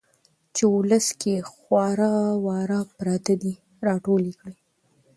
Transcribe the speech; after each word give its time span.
چې 0.55 0.63
ولس 0.75 1.07
کې 1.21 1.35
خواره 1.51 2.13
واره 2.45 2.79
پراته 2.97 3.33
دي 3.41 3.53
را 3.85 3.95
ټول 4.05 4.21
يې 4.29 4.35
کړي. 4.41 4.57